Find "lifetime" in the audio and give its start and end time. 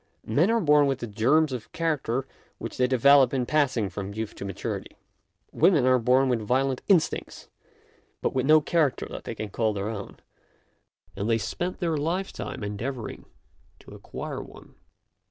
11.97-12.63